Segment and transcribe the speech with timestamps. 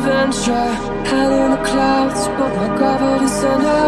[0.00, 0.70] adventure.
[1.10, 3.84] Hell in the clouds, but my gravity center.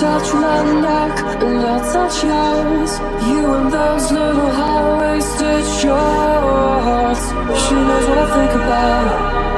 [0.00, 2.92] Touch my neck and I'll touch yours.
[3.28, 7.24] You and those little high-waisted shorts.
[7.62, 9.06] She knows what I think about.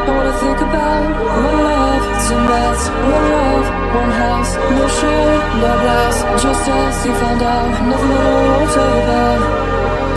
[0.06, 1.02] I wanna think about
[1.42, 2.80] one love, tonight,
[3.14, 3.66] one love,
[4.00, 9.02] one house, no shirt, no blouse, just us, you found out, nothing won't tell you
[9.02, 9.40] about,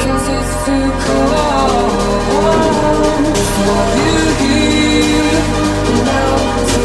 [0.03, 1.91] cause it's too cold
[3.55, 5.39] for you here,
[6.05, 6.35] now
[6.71, 6.81] to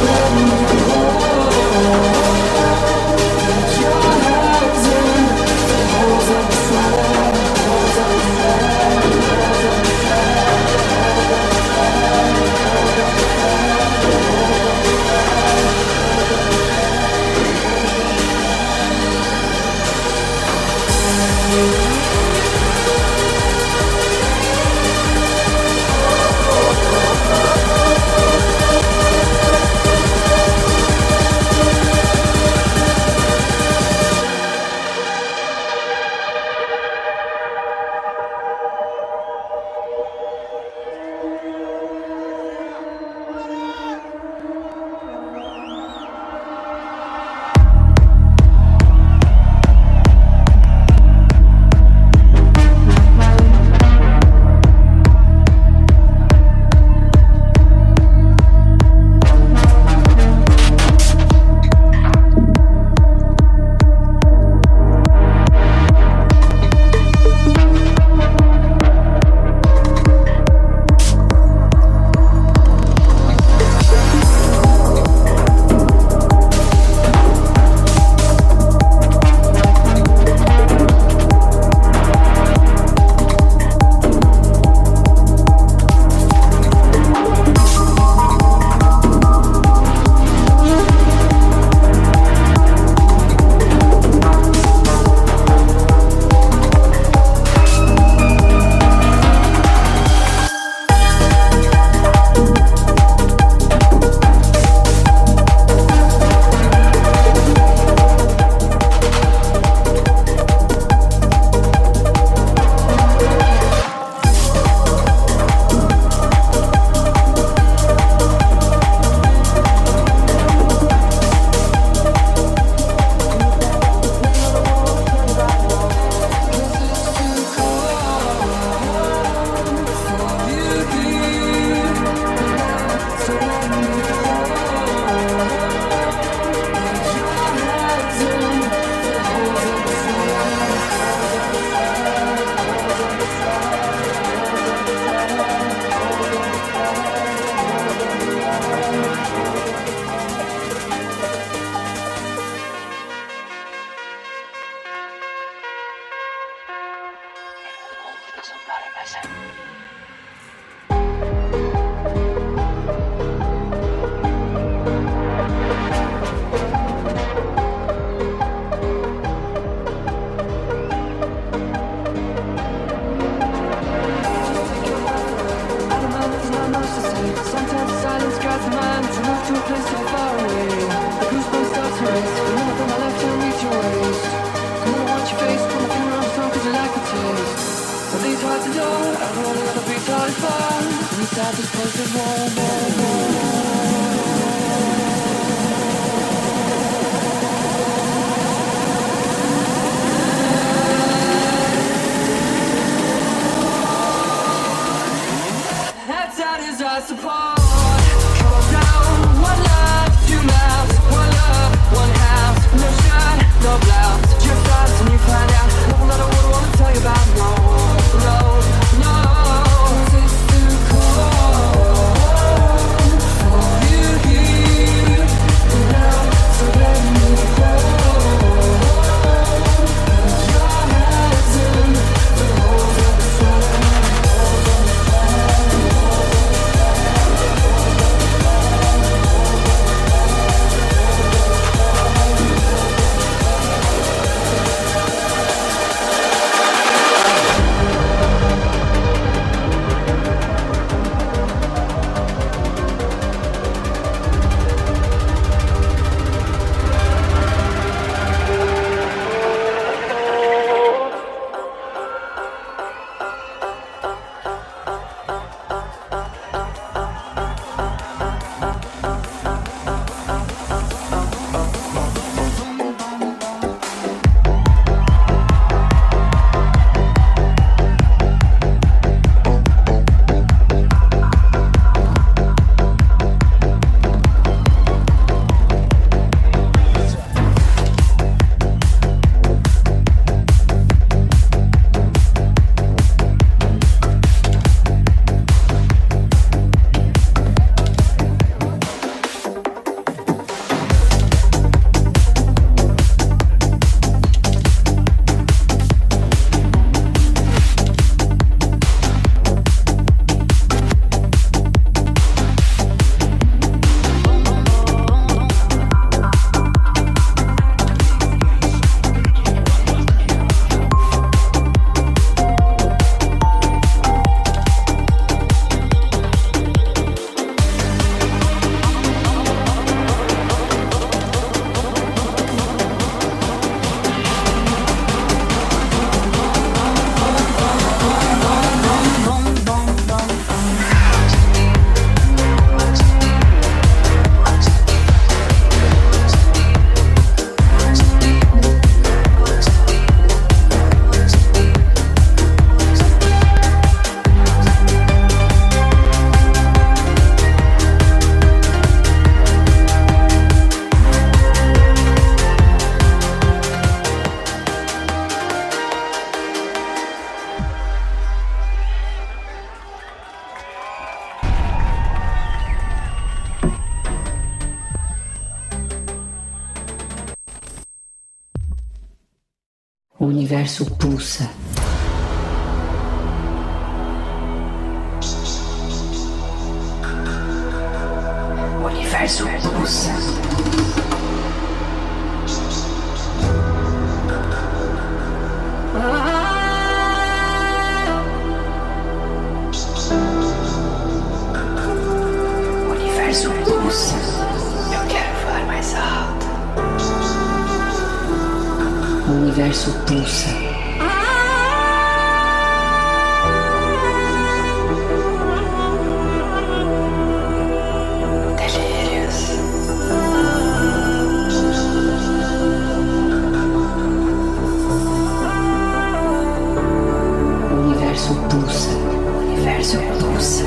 [428.24, 428.88] universo pulsa.
[428.90, 430.64] O universo pulsa.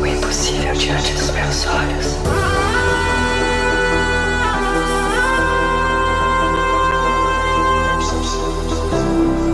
[0.00, 2.06] O impossível diante dos meus olhos.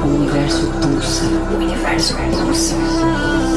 [0.02, 1.24] O universo pulsa.
[1.50, 3.51] O universo pulsa.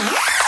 [0.00, 0.39] Yeah.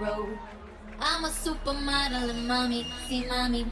[0.00, 3.66] I'm a supermodel and mommy, see mommy.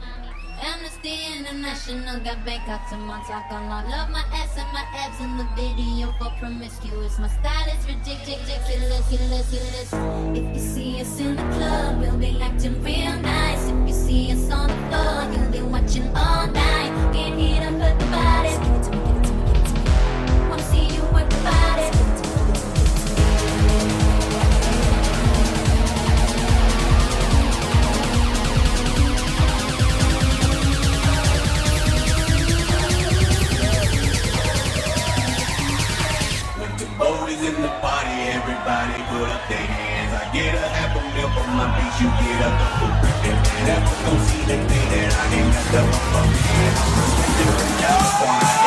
[0.61, 3.83] Amnesty International got back to Montauk on law.
[3.89, 7.17] Love my ass and my abs in the video for promiscuous.
[7.17, 9.93] My style is ridiculous, ridiculous,
[10.35, 13.69] If you see us in the club, we'll be acting real nice.
[13.69, 17.13] If you see us on the floor, you'll be watching all night.
[17.13, 19.06] Can't hit up at the bodies.
[37.27, 40.13] Is in the party, everybody put up their hands.
[40.15, 43.39] I get a half a meal for my beat, you get a couple gripping.
[43.67, 45.81] Never gon' see the thing that I ain't got the
[48.23, 48.66] on my.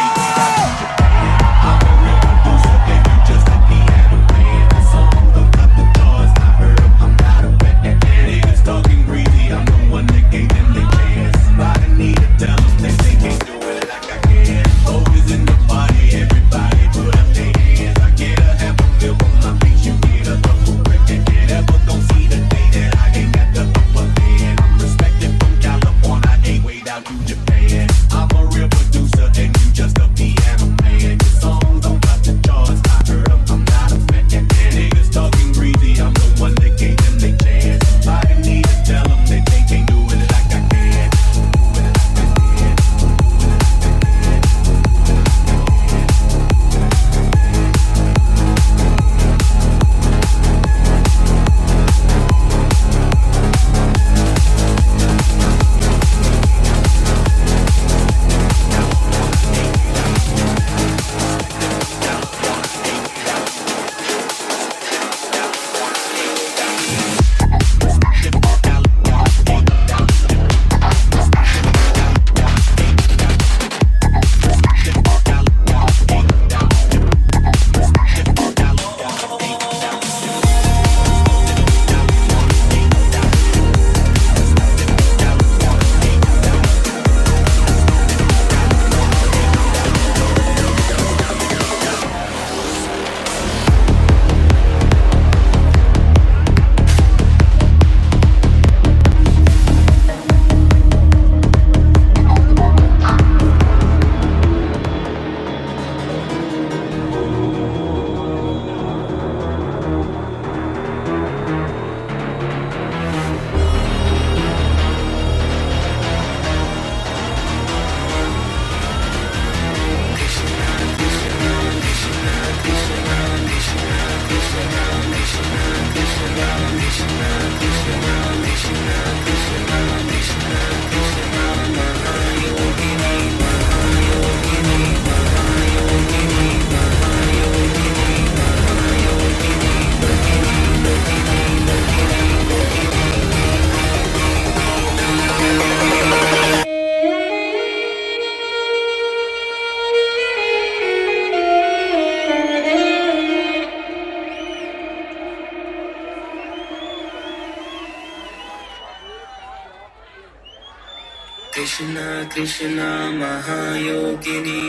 [162.41, 162.81] Krishna
[163.21, 164.61] महायोगिनी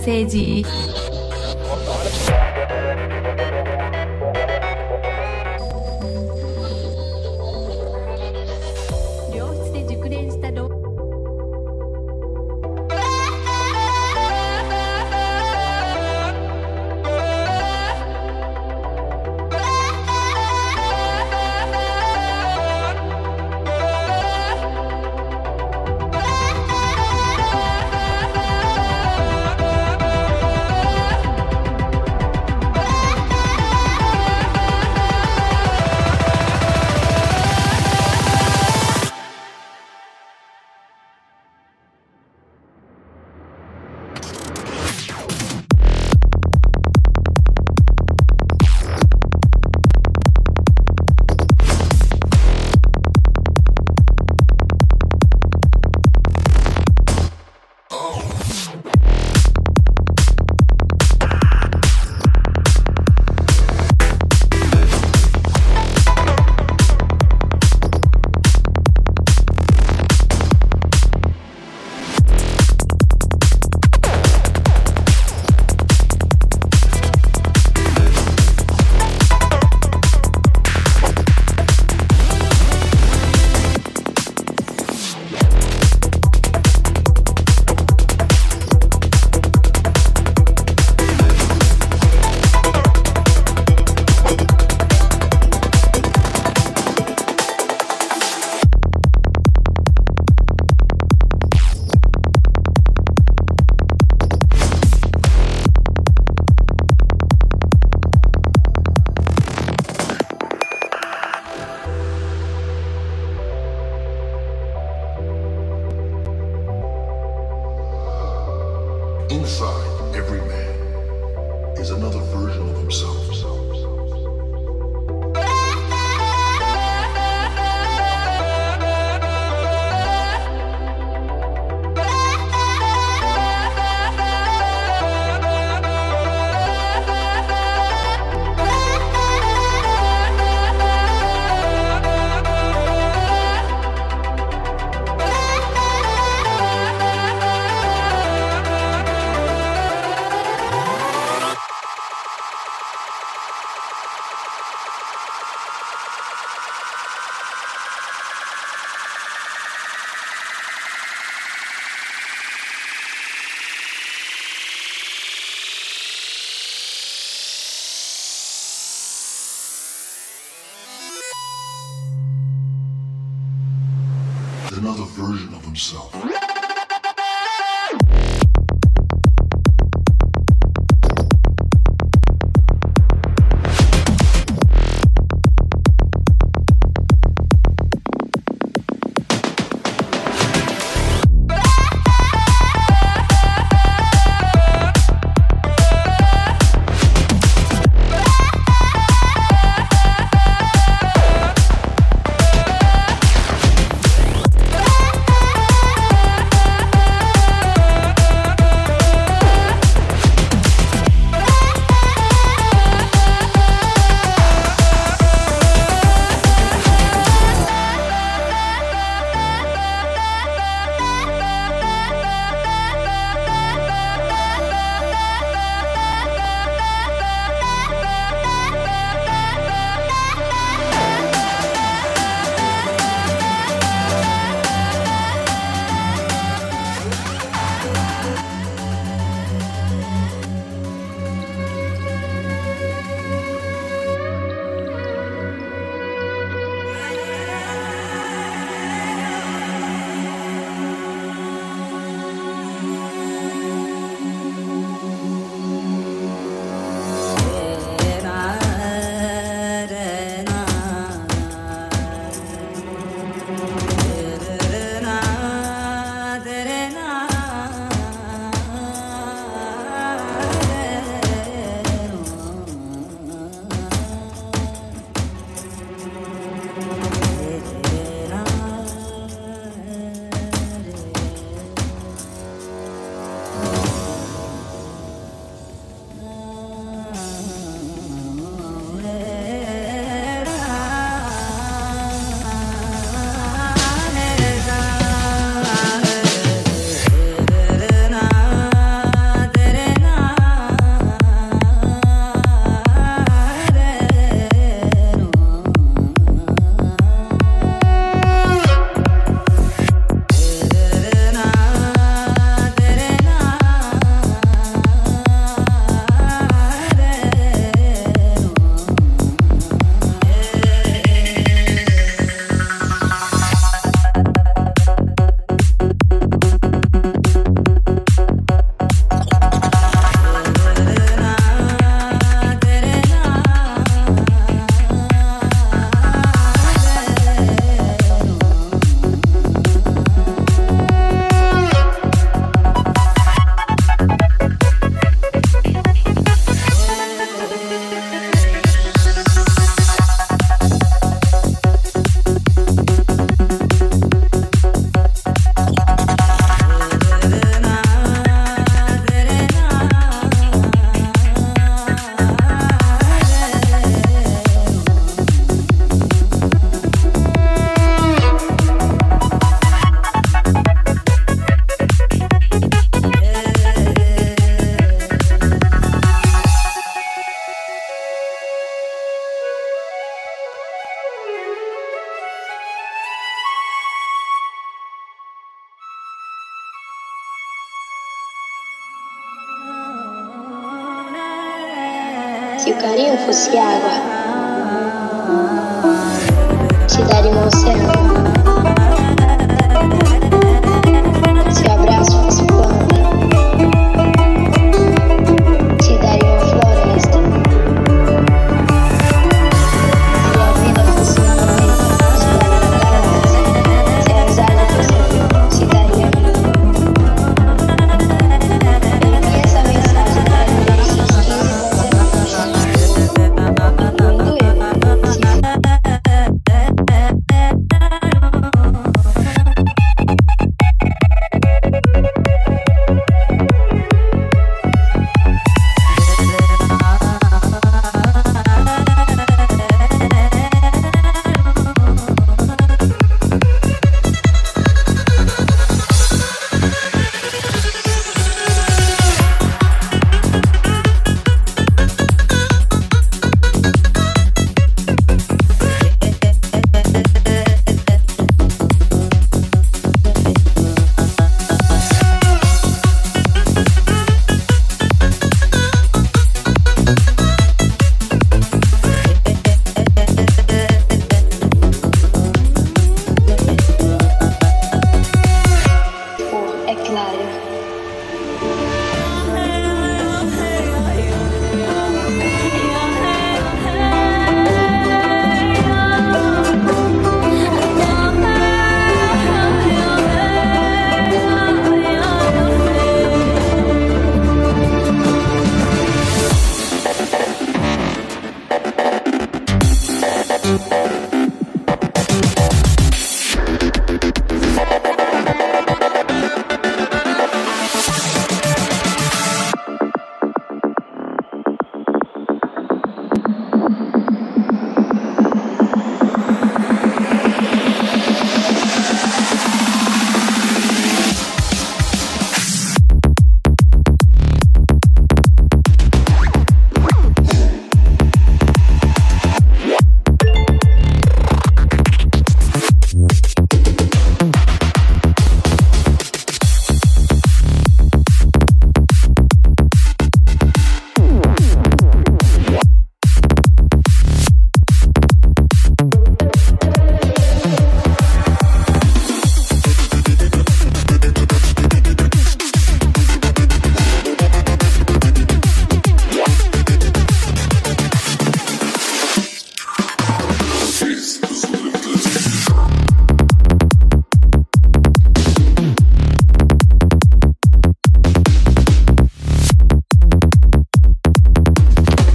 [0.00, 0.89] 定し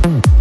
[0.06, 0.35] Mm.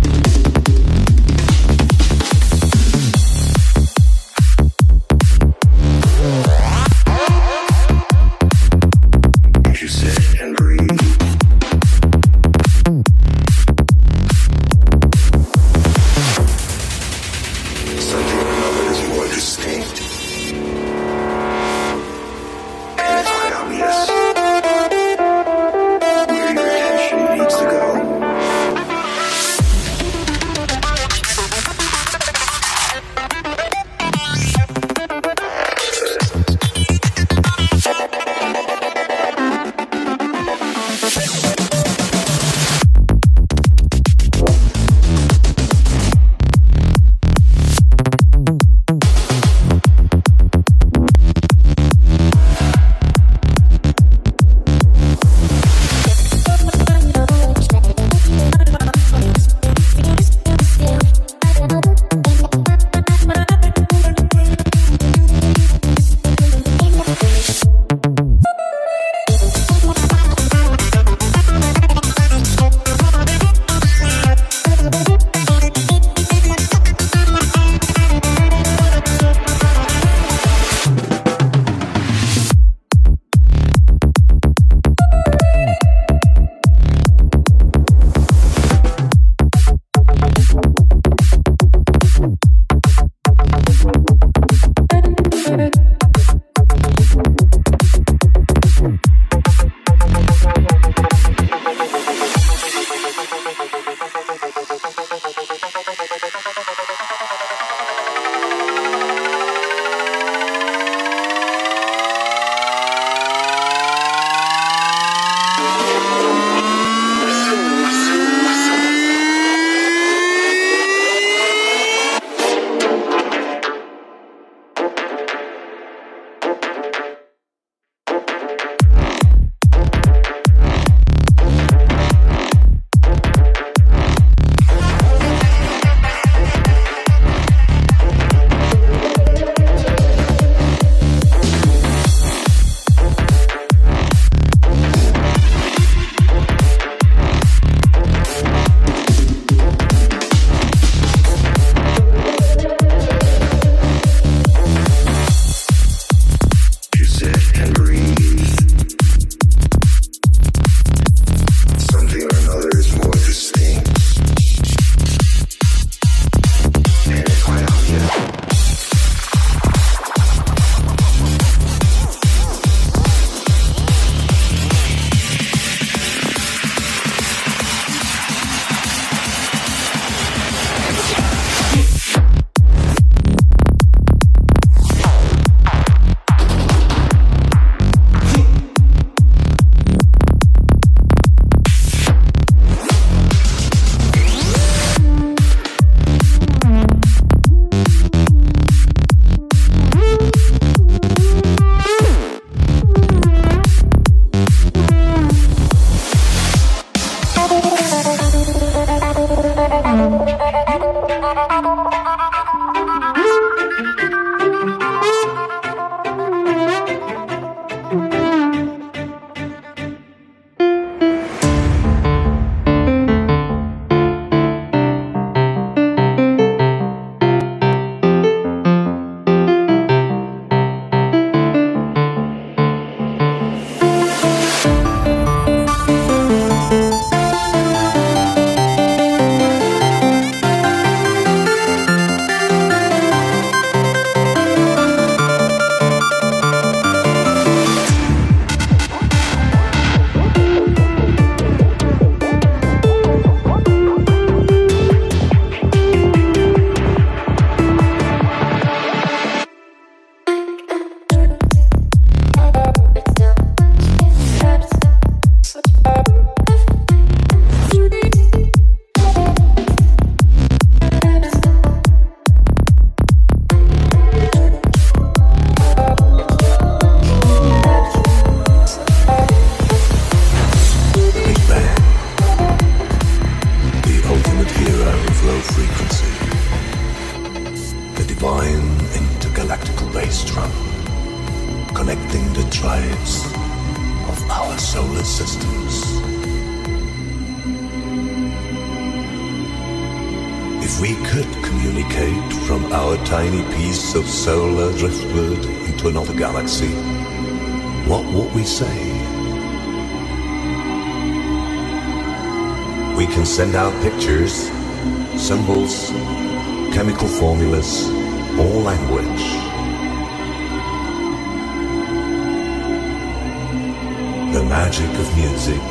[324.34, 325.61] The magic of music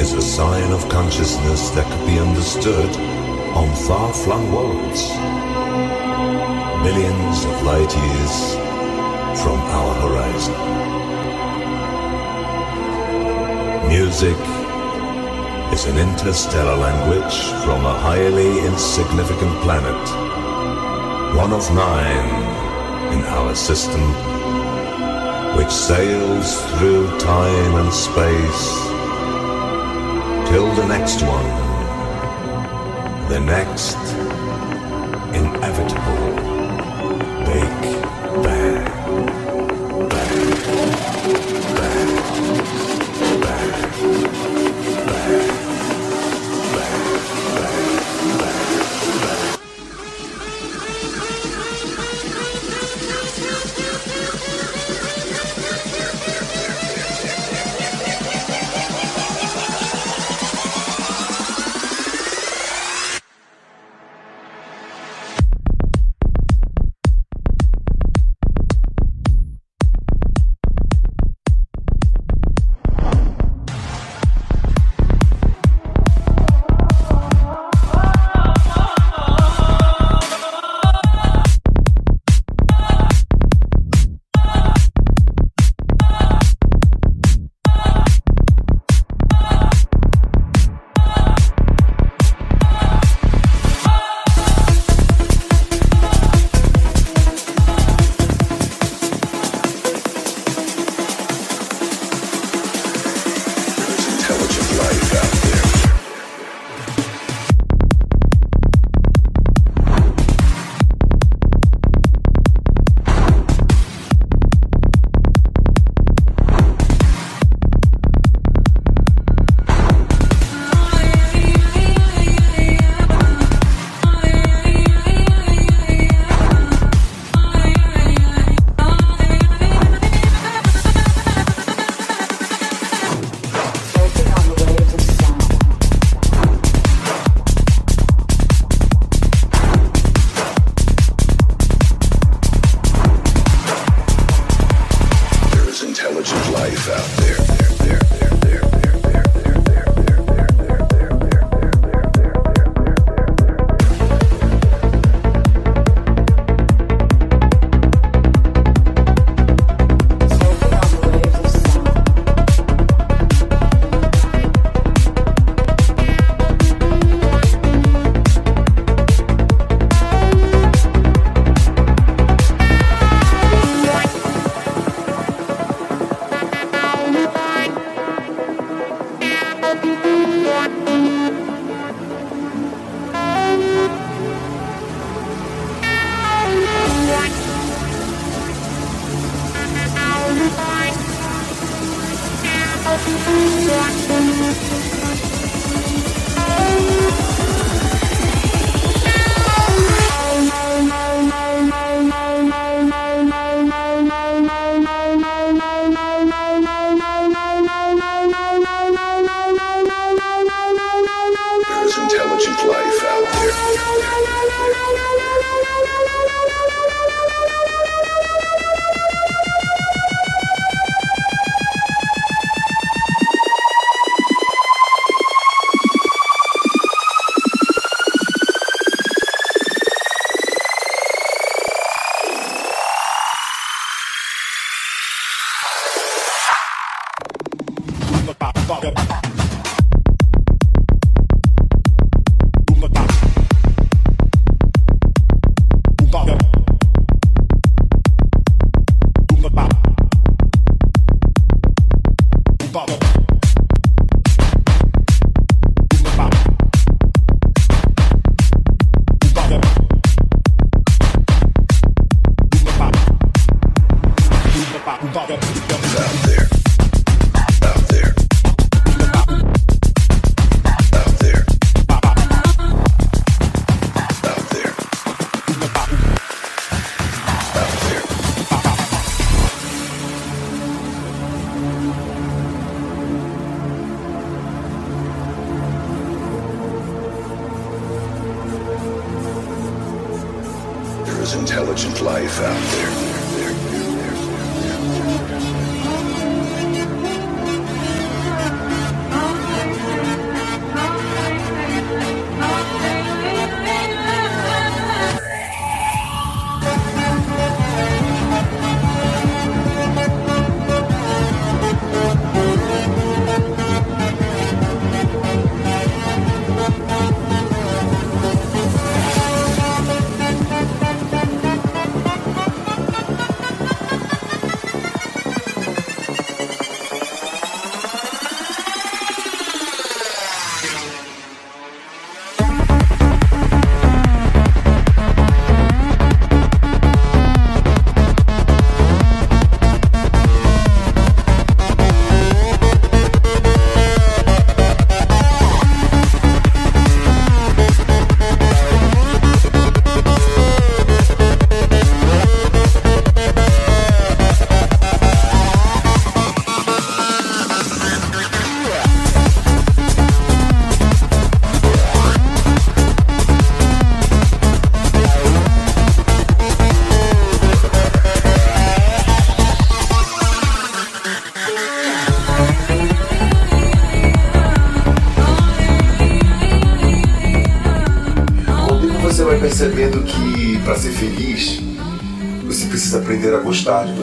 [0.00, 2.90] is a sign of consciousness that could be understood
[3.54, 5.10] on far-flung worlds,
[6.82, 8.54] millions of light years
[9.42, 10.56] from our horizon.
[13.88, 14.38] Music
[15.72, 20.02] is an interstellar language from a highly insignificant planet,
[21.36, 22.28] one of nine
[23.12, 24.31] in our system,
[25.62, 28.64] which sails through time and space
[30.50, 31.48] till the next one
[33.28, 34.21] the next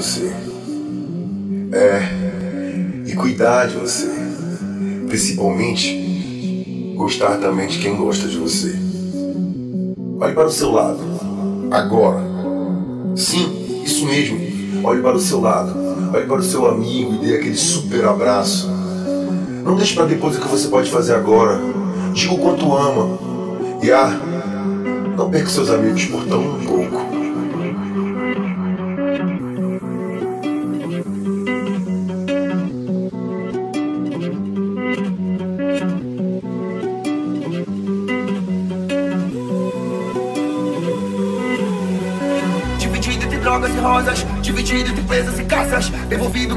[0.01, 0.31] você.
[1.73, 2.01] É,
[3.05, 4.07] e cuidar de você.
[5.07, 8.79] Principalmente gostar também de quem gosta de você.
[10.19, 10.99] Olhe para o seu lado.
[11.69, 12.21] Agora.
[13.15, 14.39] Sim, isso mesmo.
[14.83, 15.75] Olhe para o seu lado.
[16.13, 18.69] Olhe para o seu amigo e dê aquele super abraço.
[19.63, 21.59] Não deixe para depois o que você pode fazer agora.
[22.13, 23.19] Diga o quanto ama.
[23.83, 24.17] E ah,
[25.17, 26.78] não perca seus amigos por tão pouco.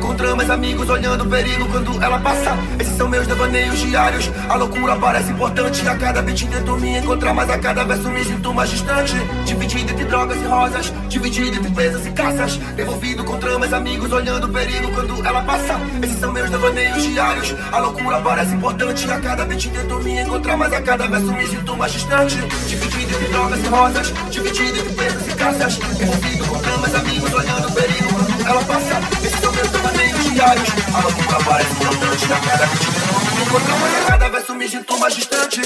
[0.03, 2.59] Com tramas, amigos olhando o perigo quando ela passa.
[2.79, 4.29] Esses são meus devaneios diários.
[4.49, 5.87] A loucura parece importante.
[5.89, 9.15] A cada beat tento me encontrar, mas a cada verso me sinto mais distante.
[9.47, 12.61] Dividido entre drogas e rosas, dividido entre presas e caças.
[12.77, 15.81] Envolvido com tramas, amigos olhando o perigo quando ela passa.
[16.03, 17.55] Esses são meus devaneios diários.
[17.71, 19.11] A loucura parece importante.
[19.11, 22.37] A cada beat tento me encontrar, mas a cada verso me sinto mais distante.
[22.67, 25.79] Dividido entre drogas e rosas, dividido entre presas e caças.
[26.01, 28.92] Envolvido com tramas, amigos olhando o perigo quando ela passa
[30.33, 30.61] sociais.
[30.95, 32.35] A loucura parece importante, né?
[32.35, 35.61] na cara que te derruba, enquanto a molecada vai sumir de turma distante.